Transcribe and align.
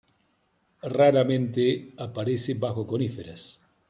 Raramente 0.81 1.93
aparece 1.95 2.55
bajo 2.55 2.87
coníferas. 2.87 3.59